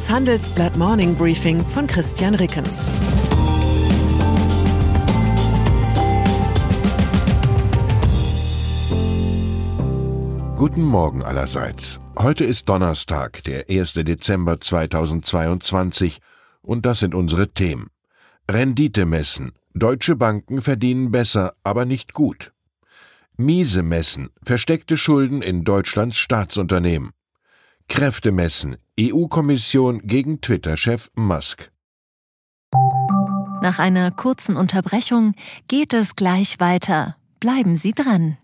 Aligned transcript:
Das 0.00 0.08
Handelsblatt 0.08 0.78
Morning 0.78 1.14
Briefing 1.14 1.62
von 1.62 1.86
Christian 1.86 2.34
Rickens. 2.34 2.86
Guten 10.56 10.84
Morgen 10.84 11.22
allerseits. 11.22 12.00
Heute 12.16 12.44
ist 12.44 12.66
Donnerstag, 12.70 13.44
der 13.44 13.68
1. 13.68 13.92
Dezember 13.92 14.58
2022 14.58 16.20
und 16.62 16.86
das 16.86 17.00
sind 17.00 17.14
unsere 17.14 17.50
Themen. 17.52 17.88
Rendite 18.50 19.04
messen. 19.04 19.52
Deutsche 19.74 20.16
Banken 20.16 20.62
verdienen 20.62 21.10
besser, 21.10 21.52
aber 21.62 21.84
nicht 21.84 22.14
gut. 22.14 22.54
Miese 23.36 23.82
messen. 23.82 24.30
Versteckte 24.42 24.96
Schulden 24.96 25.42
in 25.42 25.62
Deutschlands 25.62 26.16
Staatsunternehmen. 26.16 27.10
Kräfte 27.90 28.30
messen. 28.30 28.76
EU-Kommission 28.98 30.02
gegen 30.04 30.40
Twitter-Chef 30.40 31.10
Musk. 31.16 31.72
Nach 33.62 33.80
einer 33.80 34.12
kurzen 34.12 34.56
Unterbrechung 34.56 35.34
geht 35.66 35.92
es 35.92 36.14
gleich 36.14 36.60
weiter. 36.60 37.16
Bleiben 37.40 37.74
Sie 37.74 37.92
dran. 37.92 38.38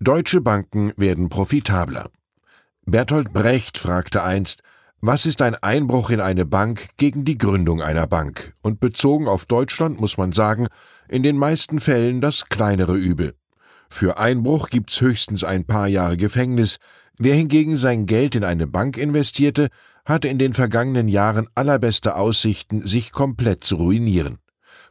Deutsche 0.01 0.41
Banken 0.41 0.93
werden 0.97 1.29
profitabler. 1.29 2.11
Bertolt 2.85 3.33
Brecht 3.33 3.79
fragte 3.79 4.25
einst, 4.25 4.63
was 5.05 5.27
ist 5.27 5.43
ein 5.43 5.57
Einbruch 5.57 6.11
in 6.11 6.21
eine 6.21 6.47
Bank 6.47 6.91
gegen 6.97 7.25
die 7.25 7.37
Gründung 7.37 7.83
einer 7.83 8.07
Bank? 8.07 8.55
Und 8.63 8.79
bezogen 8.79 9.27
auf 9.27 9.47
Deutschland 9.47 10.01
muss 10.01 10.17
man 10.17 10.31
sagen, 10.31 10.69
in 11.09 11.25
den 11.25 11.37
meisten 11.37 11.81
Fällen 11.81 12.21
das 12.21 12.45
kleinere 12.49 12.97
Übel. 12.97 13.35
Für 13.91 14.19
Einbruch 14.19 14.71
gibt's 14.71 15.01
höchstens 15.01 15.43
ein 15.43 15.67
paar 15.67 15.89
Jahre 15.89 16.17
Gefängnis. 16.17 16.77
Wer 17.19 17.35
hingegen 17.35 17.77
sein 17.77 18.07
Geld 18.07 18.37
in 18.37 18.45
eine 18.45 18.69
Bank 18.69 18.97
investierte, 18.97 19.71
hatte 20.05 20.29
in 20.29 20.39
den 20.39 20.55
vergangenen 20.55 21.09
Jahren 21.09 21.49
allerbeste 21.57 22.15
Aussichten, 22.15 22.87
sich 22.87 23.11
komplett 23.11 23.65
zu 23.65 23.77
ruinieren. 23.77 24.39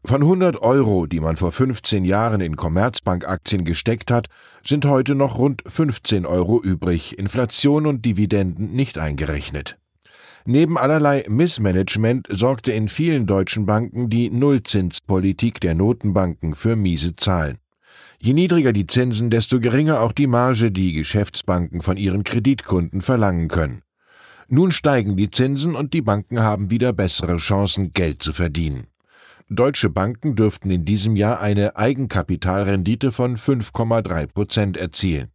Von 0.04 0.24
100 0.24 0.62
Euro, 0.62 1.06
die 1.06 1.22
man 1.22 1.38
vor 1.38 1.54
15 1.54 2.04
Jahren 2.04 2.42
in 2.42 2.58
Commerzbank-Aktien 2.58 3.64
gesteckt 3.64 4.12
hat, 4.12 4.28
sind 4.66 4.84
heute 4.84 5.16
noch 5.16 5.38
rund 5.38 5.64
15 5.66 6.26
Euro 6.26 6.62
übrig, 6.62 7.18
Inflation 7.18 7.88
und 7.88 8.04
Dividenden 8.04 8.74
nicht 8.74 8.98
eingerechnet. 8.98 9.78
Neben 10.46 10.78
allerlei 10.78 11.24
Missmanagement 11.28 12.28
sorgte 12.30 12.72
in 12.72 12.88
vielen 12.88 13.28
deutschen 13.28 13.66
Banken 13.66 14.10
die 14.10 14.30
Nullzinspolitik 14.32 15.60
der 15.62 15.76
Notenbanken 15.76 16.56
für 16.56 16.76
miese 16.76 17.16
Zahlen. 17.16 17.58
Je 18.20 18.34
niedriger 18.34 18.74
die 18.74 18.88
Zinsen, 18.88 19.30
desto 19.30 19.60
geringer 19.60 20.02
auch 20.02 20.12
die 20.12 20.28
Marge, 20.28 20.72
die 20.72 20.94
Geschäftsbanken 20.94 21.82
von 21.82 21.98
ihren 21.98 22.24
Kreditkunden 22.24 23.02
verlangen 23.02 23.48
können. 23.48 23.82
Nun 24.48 24.72
steigen 24.72 25.16
die 25.16 25.30
Zinsen 25.30 25.76
und 25.76 25.94
die 25.94 26.02
Banken 26.02 26.42
haben 26.42 26.72
wieder 26.72 26.92
bessere 26.92 27.38
Chancen, 27.38 27.94
Geld 27.94 28.22
zu 28.22 28.34
verdienen. 28.34 28.88
Deutsche 29.50 29.90
Banken 29.90 30.36
dürften 30.36 30.72
in 30.72 30.86
diesem 30.86 31.16
Jahr 31.16 31.40
eine 31.40 31.76
Eigenkapitalrendite 31.76 33.12
von 33.12 33.38
5,3 33.38 34.28
Prozent 34.28 34.78
erzielen. 34.78 35.32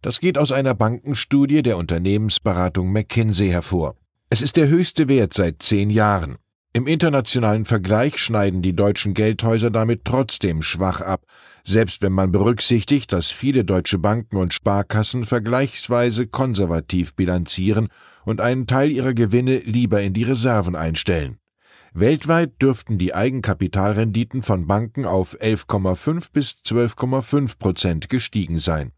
Das 0.00 0.20
geht 0.20 0.38
aus 0.38 0.52
einer 0.52 0.74
Bankenstudie 0.74 1.62
der 1.62 1.76
Unternehmensberatung 1.76 2.92
McKinsey 2.92 3.48
hervor. 3.48 3.96
Es 4.30 4.42
ist 4.42 4.56
der 4.56 4.68
höchste 4.68 5.08
Wert 5.08 5.32
seit 5.32 5.62
zehn 5.62 5.88
Jahren. 5.88 6.36
Im 6.74 6.86
internationalen 6.86 7.64
Vergleich 7.64 8.18
schneiden 8.18 8.60
die 8.60 8.76
deutschen 8.76 9.14
Geldhäuser 9.14 9.70
damit 9.70 10.04
trotzdem 10.04 10.60
schwach 10.60 11.00
ab, 11.00 11.22
selbst 11.64 12.02
wenn 12.02 12.12
man 12.12 12.30
berücksichtigt, 12.30 13.10
dass 13.10 13.30
viele 13.30 13.64
deutsche 13.64 13.96
Banken 13.96 14.36
und 14.36 14.52
Sparkassen 14.52 15.24
vergleichsweise 15.24 16.26
konservativ 16.26 17.14
bilanzieren 17.14 17.88
und 18.26 18.42
einen 18.42 18.66
Teil 18.66 18.92
ihrer 18.92 19.14
Gewinne 19.14 19.60
lieber 19.60 20.02
in 20.02 20.12
die 20.12 20.24
Reserven 20.24 20.76
einstellen. 20.76 21.38
Weltweit 21.94 22.60
dürften 22.60 22.98
die 22.98 23.14
Eigenkapitalrenditen 23.14 24.42
von 24.42 24.66
Banken 24.66 25.06
auf 25.06 25.40
11,5 25.40 26.26
bis 26.34 26.50
12,5 26.66 27.58
Prozent 27.58 28.08
gestiegen 28.10 28.60
sein. 28.60 28.92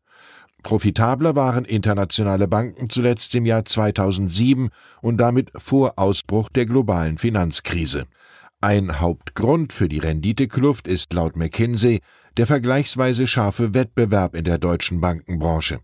Profitabler 0.62 1.34
waren 1.34 1.64
internationale 1.64 2.48
Banken 2.48 2.90
zuletzt 2.90 3.34
im 3.34 3.46
Jahr 3.46 3.64
2007 3.64 4.70
und 5.02 5.18
damit 5.18 5.50
vor 5.56 5.94
Ausbruch 5.96 6.48
der 6.48 6.66
globalen 6.66 7.18
Finanzkrise. 7.18 8.06
Ein 8.60 9.00
Hauptgrund 9.00 9.72
für 9.72 9.88
die 9.88 9.98
Renditekluft 9.98 10.86
ist 10.86 11.12
laut 11.12 11.36
McKinsey 11.36 12.00
der 12.36 12.46
vergleichsweise 12.46 13.26
scharfe 13.26 13.74
Wettbewerb 13.74 14.34
in 14.34 14.44
der 14.44 14.58
deutschen 14.58 15.00
Bankenbranche. 15.00 15.80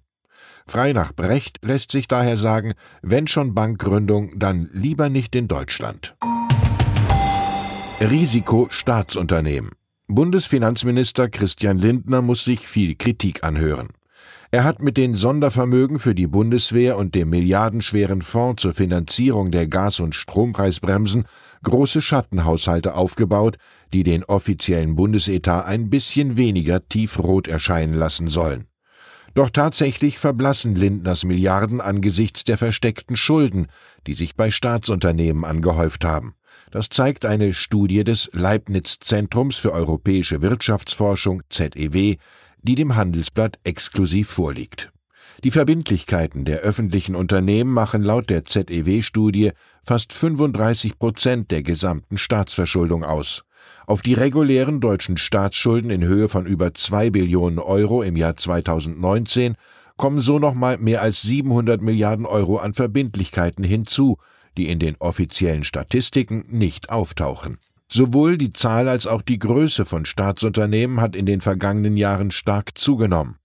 Frei 0.66 0.92
nach 0.92 1.12
Brecht 1.12 1.58
lässt 1.62 1.90
sich 1.90 2.08
daher 2.08 2.36
sagen, 2.36 2.74
wenn 3.02 3.26
schon 3.28 3.54
Bankgründung, 3.54 4.38
dann 4.38 4.68
lieber 4.72 5.08
nicht 5.08 5.34
in 5.34 5.48
Deutschland. 5.48 6.16
Risiko 8.00 8.66
Staatsunternehmen. 8.70 9.70
Bundesfinanzminister 10.08 11.28
Christian 11.28 11.78
Lindner 11.78 12.20
muss 12.20 12.44
sich 12.44 12.68
viel 12.68 12.94
Kritik 12.94 13.42
anhören. 13.42 13.88
Er 14.50 14.62
hat 14.62 14.80
mit 14.80 14.96
den 14.96 15.14
Sondervermögen 15.14 15.98
für 15.98 16.14
die 16.14 16.28
Bundeswehr 16.28 16.96
und 16.96 17.14
dem 17.14 17.30
milliardenschweren 17.30 18.22
Fonds 18.22 18.62
zur 18.62 18.74
Finanzierung 18.74 19.50
der 19.50 19.66
Gas- 19.66 20.00
und 20.00 20.14
Strompreisbremsen 20.14 21.24
große 21.64 22.00
Schattenhaushalte 22.00 22.94
aufgebaut, 22.94 23.56
die 23.92 24.04
den 24.04 24.22
offiziellen 24.24 24.94
Bundesetat 24.94 25.66
ein 25.66 25.90
bisschen 25.90 26.36
weniger 26.36 26.88
tiefrot 26.88 27.48
erscheinen 27.48 27.94
lassen 27.94 28.28
sollen. 28.28 28.66
Doch 29.34 29.50
tatsächlich 29.50 30.18
verblassen 30.18 30.76
Lindners 30.76 31.24
Milliarden 31.24 31.80
angesichts 31.80 32.44
der 32.44 32.56
versteckten 32.56 33.16
Schulden, 33.16 33.66
die 34.06 34.14
sich 34.14 34.36
bei 34.36 34.50
Staatsunternehmen 34.50 35.44
angehäuft 35.44 36.04
haben. 36.04 36.34
Das 36.70 36.88
zeigt 36.88 37.26
eine 37.26 37.52
Studie 37.52 38.02
des 38.02 38.30
Leibniz 38.32 38.98
Zentrums 38.98 39.56
für 39.56 39.72
europäische 39.72 40.40
Wirtschaftsforschung 40.40 41.42
ZEW, 41.50 42.16
die 42.66 42.74
dem 42.74 42.96
Handelsblatt 42.96 43.58
exklusiv 43.64 44.28
vorliegt. 44.28 44.92
Die 45.44 45.50
Verbindlichkeiten 45.50 46.44
der 46.44 46.60
öffentlichen 46.60 47.14
Unternehmen 47.14 47.72
machen 47.72 48.02
laut 48.02 48.30
der 48.30 48.44
ZEW-Studie 48.44 49.52
fast 49.82 50.12
35 50.12 50.98
Prozent 50.98 51.50
der 51.50 51.62
gesamten 51.62 52.18
Staatsverschuldung 52.18 53.04
aus. 53.04 53.44
Auf 53.86 54.02
die 54.02 54.14
regulären 54.14 54.80
deutschen 54.80 55.16
Staatsschulden 55.16 55.90
in 55.90 56.04
Höhe 56.04 56.28
von 56.28 56.46
über 56.46 56.74
2 56.74 57.10
Billionen 57.10 57.58
Euro 57.58 58.02
im 58.02 58.16
Jahr 58.16 58.36
2019 58.36 59.56
kommen 59.96 60.20
so 60.20 60.38
nochmal 60.38 60.78
mehr 60.78 61.02
als 61.02 61.22
700 61.22 61.80
Milliarden 61.80 62.26
Euro 62.26 62.58
an 62.58 62.74
Verbindlichkeiten 62.74 63.64
hinzu, 63.64 64.18
die 64.56 64.68
in 64.68 64.78
den 64.78 64.96
offiziellen 64.98 65.64
Statistiken 65.64 66.44
nicht 66.48 66.90
auftauchen. 66.90 67.58
Sowohl 67.88 68.36
die 68.36 68.52
Zahl 68.52 68.88
als 68.88 69.06
auch 69.06 69.22
die 69.22 69.38
Größe 69.38 69.84
von 69.84 70.04
Staatsunternehmen 70.04 71.00
hat 71.00 71.14
in 71.14 71.26
den 71.26 71.40
vergangenen 71.40 71.96
Jahren 71.96 72.30
stark 72.30 72.76
zugenommen. 72.76 73.36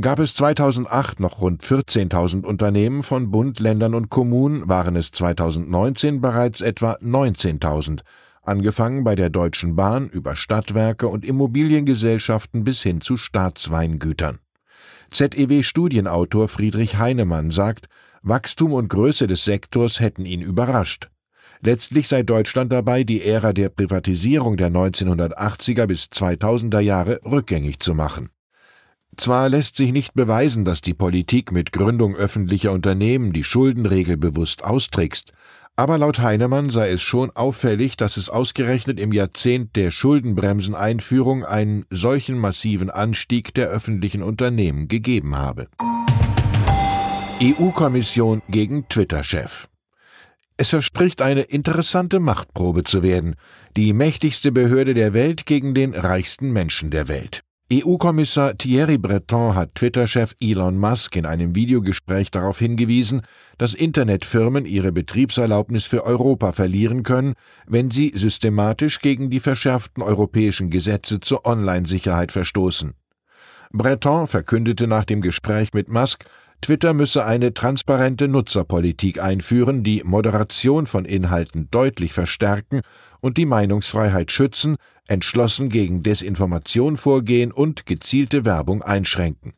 Gab 0.00 0.18
es 0.18 0.34
2008 0.34 1.20
noch 1.20 1.40
rund 1.40 1.62
14.000 1.62 2.44
Unternehmen 2.44 3.04
von 3.04 3.30
Bund, 3.30 3.60
Ländern 3.60 3.94
und 3.94 4.10
Kommunen, 4.10 4.68
waren 4.68 4.96
es 4.96 5.12
2019 5.12 6.20
bereits 6.20 6.60
etwa 6.60 6.94
19.000, 6.94 8.00
angefangen 8.42 9.04
bei 9.04 9.14
der 9.14 9.30
Deutschen 9.30 9.76
Bahn 9.76 10.08
über 10.08 10.34
Stadtwerke 10.34 11.06
und 11.06 11.24
Immobiliengesellschaften 11.24 12.64
bis 12.64 12.82
hin 12.82 13.00
zu 13.00 13.16
Staatsweingütern. 13.16 14.40
ZEW-Studienautor 15.10 16.48
Friedrich 16.48 16.98
Heinemann 16.98 17.52
sagt, 17.52 17.86
Wachstum 18.22 18.72
und 18.72 18.88
Größe 18.88 19.28
des 19.28 19.44
Sektors 19.44 20.00
hätten 20.00 20.26
ihn 20.26 20.40
überrascht. 20.40 21.08
Letztlich 21.64 22.08
sei 22.08 22.22
Deutschland 22.22 22.70
dabei, 22.70 23.04
die 23.04 23.22
Ära 23.22 23.54
der 23.54 23.70
Privatisierung 23.70 24.58
der 24.58 24.70
1980er 24.70 25.86
bis 25.86 26.04
2000er 26.04 26.80
Jahre 26.80 27.20
rückgängig 27.24 27.78
zu 27.78 27.94
machen. 27.94 28.28
Zwar 29.16 29.48
lässt 29.48 29.76
sich 29.76 29.92
nicht 29.92 30.12
beweisen, 30.12 30.66
dass 30.66 30.82
die 30.82 30.92
Politik 30.92 31.52
mit 31.52 31.72
Gründung 31.72 32.16
öffentlicher 32.16 32.70
Unternehmen 32.72 33.32
die 33.32 33.44
Schuldenregel 33.44 34.18
bewusst 34.18 34.62
austrickst, 34.62 35.32
aber 35.74 35.96
laut 35.96 36.18
Heinemann 36.18 36.68
sei 36.68 36.90
es 36.90 37.00
schon 37.00 37.30
auffällig, 37.30 37.96
dass 37.96 38.18
es 38.18 38.28
ausgerechnet 38.28 39.00
im 39.00 39.12
Jahrzehnt 39.12 39.74
der 39.74 39.90
Schuldenbremseneinführung 39.90 41.46
einen 41.46 41.86
solchen 41.88 42.38
massiven 42.38 42.90
Anstieg 42.90 43.54
der 43.54 43.68
öffentlichen 43.68 44.22
Unternehmen 44.22 44.86
gegeben 44.88 45.36
habe. 45.36 45.68
EU-Kommission 47.40 48.42
gegen 48.50 48.86
Twitter-Chef. 48.88 49.68
Es 50.56 50.70
verspricht 50.70 51.20
eine 51.20 51.42
interessante 51.42 52.20
Machtprobe 52.20 52.84
zu 52.84 53.02
werden, 53.02 53.34
die 53.76 53.92
mächtigste 53.92 54.52
Behörde 54.52 54.94
der 54.94 55.12
Welt 55.12 55.46
gegen 55.46 55.74
den 55.74 55.94
reichsten 55.94 56.52
Menschen 56.52 56.90
der 56.90 57.08
Welt. 57.08 57.42
EU-Kommissar 57.72 58.56
Thierry 58.56 58.98
Breton 58.98 59.56
hat 59.56 59.74
Twitter-Chef 59.74 60.36
Elon 60.40 60.78
Musk 60.78 61.16
in 61.16 61.26
einem 61.26 61.56
Videogespräch 61.56 62.30
darauf 62.30 62.60
hingewiesen, 62.60 63.22
dass 63.58 63.74
Internetfirmen 63.74 64.64
ihre 64.64 64.92
Betriebserlaubnis 64.92 65.86
für 65.86 66.04
Europa 66.04 66.52
verlieren 66.52 67.02
können, 67.02 67.34
wenn 67.66 67.90
sie 67.90 68.12
systematisch 68.14 69.00
gegen 69.00 69.30
die 69.30 69.40
verschärften 69.40 70.04
europäischen 70.04 70.70
Gesetze 70.70 71.18
zur 71.18 71.46
Online-Sicherheit 71.46 72.30
verstoßen. 72.30 72.94
Breton 73.72 74.28
verkündete 74.28 74.86
nach 74.86 75.04
dem 75.04 75.20
Gespräch 75.20 75.72
mit 75.72 75.88
Musk, 75.88 76.26
Twitter 76.64 76.94
müsse 76.94 77.26
eine 77.26 77.52
transparente 77.52 78.26
Nutzerpolitik 78.26 79.22
einführen, 79.22 79.82
die 79.82 80.02
Moderation 80.02 80.86
von 80.86 81.04
Inhalten 81.04 81.68
deutlich 81.70 82.14
verstärken 82.14 82.80
und 83.20 83.36
die 83.36 83.44
Meinungsfreiheit 83.44 84.32
schützen, 84.32 84.76
entschlossen 85.06 85.68
gegen 85.68 86.02
Desinformation 86.02 86.96
vorgehen 86.96 87.52
und 87.52 87.84
gezielte 87.84 88.46
Werbung 88.46 88.80
einschränken. 88.80 89.52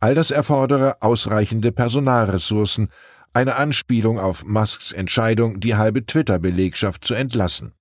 All 0.00 0.14
das 0.14 0.30
erfordere 0.30 1.02
ausreichende 1.02 1.70
Personalressourcen, 1.70 2.88
eine 3.34 3.56
Anspielung 3.56 4.18
auf 4.18 4.42
Musks 4.46 4.92
Entscheidung, 4.92 5.60
die 5.60 5.74
halbe 5.74 6.06
Twitter-Belegschaft 6.06 7.04
zu 7.04 7.12
entlassen. 7.12 7.74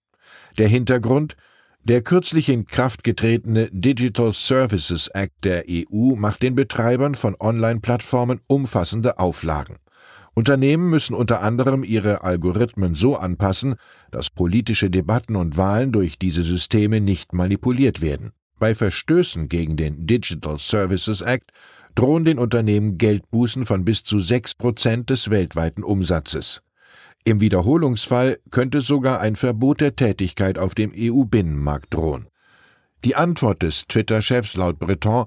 Der 0.57 0.68
Hintergrund 0.68 1.38
der 1.83 2.01
kürzlich 2.01 2.50
in 2.50 2.66
Kraft 2.66 3.04
getretene 3.04 3.69
Digital 3.72 4.33
Services 4.33 5.07
Act 5.07 5.44
der 5.44 5.66
EU 5.69 6.16
macht 6.16 6.44
den 6.44 6.56
Betreibern 6.56 7.16
von 7.16 7.36
Online-Plattformen 7.39 8.39
umfassende 8.48 9.19
Auflagen. 9.19 9.78
Unternehmen 10.33 10.89
müssen 10.89 11.13
unter 11.13 11.42
anderem 11.42 11.83
ihre 11.83 12.24
Algorithmen 12.24 12.95
so 12.95 13.18
anpassen, 13.18 13.75
dass 14.12 14.30
politische 14.30 14.89
Debatten 14.89 15.36
und 15.36 15.57
Wahlen 15.57 15.92
durch 15.92 16.18
diese 16.18 16.44
Systeme 16.44 17.01
nicht 17.01 17.33
manipuliert 17.33 18.01
werden. 18.01 18.31
Bei 18.57 18.74
Verstößen 18.75 19.50
gegen 19.50 19.75
den 19.75 20.06
Digital 20.07 20.60
Services 20.60 21.22
Act 21.22 21.51
drohen 21.95 22.24
den 22.24 22.39
Unternehmen 22.39 22.98
Geldbußen 22.98 23.66
von 23.66 23.83
bis 23.83 24.04
zu 24.04 24.19
sechs 24.19 24.56
Prozent 24.56 25.10
des 25.10 25.30
weltweiten 25.30 25.83
Umsatzes. 25.83 26.62
Im 27.23 27.39
Wiederholungsfall 27.39 28.39
könnte 28.50 28.81
sogar 28.81 29.19
ein 29.19 29.35
Verbot 29.35 29.81
der 29.81 29.95
Tätigkeit 29.95 30.57
auf 30.57 30.73
dem 30.73 30.91
EU-Binnenmarkt 30.95 31.94
drohen. 31.94 32.27
Die 33.03 33.15
Antwort 33.15 33.62
des 33.62 33.88
Twitter-Chefs 33.88 34.56
laut 34.56 34.79
Breton 34.79 35.25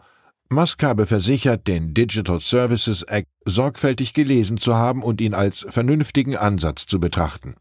Musk 0.51 0.83
habe 0.83 1.07
versichert, 1.07 1.67
den 1.67 1.95
Digital 1.95 2.39
Services 2.39 3.03
Act 3.03 3.29
sorgfältig 3.45 4.13
gelesen 4.13 4.57
zu 4.59 4.77
haben 4.77 5.03
und 5.03 5.21
ihn 5.21 5.35
als 5.35 5.67
vernünftigen 5.69 6.37
Ansatz 6.37 6.87
zu 6.87 7.01
betrachten. 7.01 7.55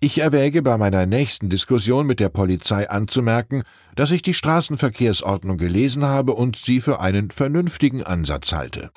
Ich 0.00 0.18
erwäge 0.18 0.62
bei 0.62 0.78
meiner 0.78 1.06
nächsten 1.06 1.48
Diskussion 1.48 2.06
mit 2.06 2.20
der 2.20 2.28
Polizei 2.28 2.88
anzumerken, 2.88 3.62
dass 3.96 4.10
ich 4.10 4.22
die 4.22 4.34
Straßenverkehrsordnung 4.34 5.58
gelesen 5.58 6.04
habe 6.04 6.34
und 6.34 6.56
sie 6.56 6.80
für 6.80 7.00
einen 7.00 7.30
vernünftigen 7.30 8.02
Ansatz 8.02 8.52
halte. 8.52 8.90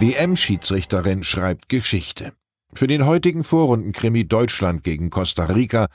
WM-Schiedsrichterin 0.00 1.22
schreibt 1.22 1.68
Geschichte. 1.68 2.32
Für 2.76 2.88
den 2.88 3.06
heutigen 3.06 3.44
Vorrundenkrimi 3.44 4.26
Deutschland 4.26 4.82
gegen 4.82 5.08
Costa 5.08 5.44
Rica 5.44 5.86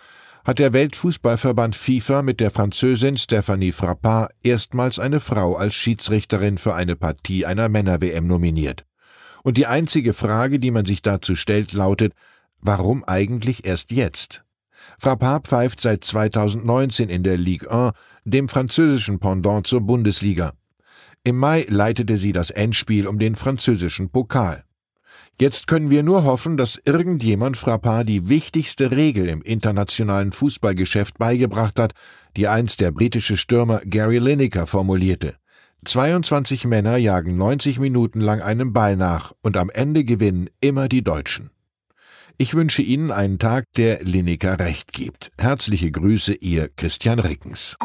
hat 0.45 0.59
der 0.59 0.71
Weltfußballverband 0.71 1.75
FIFA 1.75 2.21
mit 2.21 2.39
der 2.39 2.51
Französin 2.51 3.17
Stephanie 3.17 3.73
Frappard 3.73 4.31
erstmals 4.43 4.97
eine 4.97 5.19
Frau 5.19 5.57
als 5.57 5.73
Schiedsrichterin 5.73 6.57
für 6.57 6.75
eine 6.75 6.95
Partie 6.95 7.45
einer 7.45 7.67
Männer-WM 7.67 8.25
nominiert. 8.25 8.85
Und 9.43 9.57
die 9.57 9.65
einzige 9.65 10.13
Frage, 10.13 10.57
die 10.57 10.71
man 10.71 10.85
sich 10.85 11.01
dazu 11.01 11.35
stellt, 11.35 11.73
lautet, 11.73 12.13
warum 12.61 13.03
eigentlich 13.03 13.65
erst 13.65 13.91
jetzt? 13.91 14.45
Frappard 14.97 15.47
pfeift 15.47 15.81
seit 15.81 16.05
2019 16.05 17.09
in 17.09 17.23
der 17.23 17.35
Ligue 17.35 17.69
1, 17.69 17.91
dem 18.23 18.47
französischen 18.47 19.19
Pendant 19.19 19.67
zur 19.67 19.81
Bundesliga. 19.81 20.53
Im 21.25 21.37
Mai 21.37 21.65
leitete 21.67 22.17
sie 22.17 22.31
das 22.31 22.51
Endspiel 22.51 23.05
um 23.05 23.19
den 23.19 23.35
französischen 23.35 24.09
Pokal. 24.09 24.63
Jetzt 25.41 25.67
können 25.67 25.89
wir 25.89 26.03
nur 26.03 26.25
hoffen, 26.25 26.57
dass 26.57 26.81
irgendjemand 26.83 27.55
Frappard 27.55 28.09
die 28.09 28.27
wichtigste 28.27 28.91
Regel 28.91 29.29
im 29.29 29.41
internationalen 29.41 30.33
Fußballgeschäft 30.33 31.17
beigebracht 31.17 31.79
hat, 31.79 31.93
die 32.35 32.49
einst 32.49 32.81
der 32.81 32.91
britische 32.91 33.37
Stürmer 33.37 33.81
Gary 33.85 34.17
Lineker 34.17 34.67
formulierte. 34.67 35.35
22 35.85 36.65
Männer 36.65 36.97
jagen 36.97 37.37
90 37.37 37.79
Minuten 37.79 38.19
lang 38.19 38.41
einem 38.41 38.73
Ball 38.73 38.97
nach 38.97 39.31
und 39.41 39.55
am 39.55 39.69
Ende 39.69 40.03
gewinnen 40.03 40.49
immer 40.59 40.89
die 40.89 41.03
Deutschen. 41.03 41.51
Ich 42.37 42.53
wünsche 42.53 42.81
Ihnen 42.81 43.09
einen 43.09 43.39
Tag, 43.39 43.63
der 43.77 44.03
Lineker 44.03 44.59
recht 44.59 44.91
gibt. 44.91 45.31
Herzliche 45.37 45.89
Grüße, 45.89 46.33
Ihr 46.33 46.67
Christian 46.67 47.19
Rickens. 47.19 47.77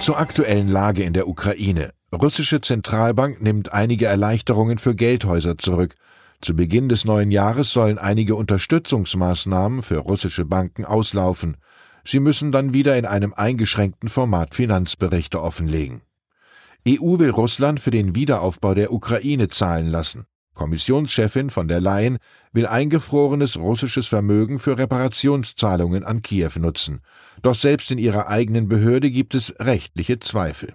Zur 0.00 0.18
aktuellen 0.18 0.68
Lage 0.68 1.02
in 1.02 1.12
der 1.12 1.28
Ukraine. 1.28 1.90
Russische 2.16 2.62
Zentralbank 2.62 3.42
nimmt 3.42 3.74
einige 3.74 4.06
Erleichterungen 4.06 4.78
für 4.78 4.94
Geldhäuser 4.94 5.58
zurück. 5.58 5.94
Zu 6.40 6.56
Beginn 6.56 6.88
des 6.88 7.04
neuen 7.04 7.30
Jahres 7.30 7.72
sollen 7.72 7.98
einige 7.98 8.36
Unterstützungsmaßnahmen 8.36 9.82
für 9.82 9.98
russische 9.98 10.46
Banken 10.46 10.86
auslaufen. 10.86 11.58
Sie 12.04 12.20
müssen 12.20 12.52
dann 12.52 12.72
wieder 12.72 12.96
in 12.96 13.04
einem 13.04 13.34
eingeschränkten 13.34 14.08
Format 14.08 14.54
Finanzberichte 14.54 15.42
offenlegen. 15.42 16.00
EU 16.88 17.18
will 17.18 17.30
Russland 17.30 17.80
für 17.80 17.90
den 17.90 18.14
Wiederaufbau 18.14 18.72
der 18.72 18.92
Ukraine 18.92 19.48
zahlen 19.48 19.88
lassen. 19.88 20.24
Kommissionschefin 20.54 21.50
von 21.50 21.68
der 21.68 21.82
Leyen 21.82 22.16
will 22.52 22.66
eingefrorenes 22.66 23.58
russisches 23.58 24.06
Vermögen 24.06 24.58
für 24.58 24.78
Reparationszahlungen 24.78 26.02
an 26.02 26.22
Kiew 26.22 26.52
nutzen. 26.58 27.00
Doch 27.42 27.54
selbst 27.54 27.90
in 27.90 27.98
ihrer 27.98 28.28
eigenen 28.28 28.68
Behörde 28.68 29.10
gibt 29.10 29.34
es 29.34 29.54
rechtliche 29.58 30.18
Zweifel. 30.18 30.74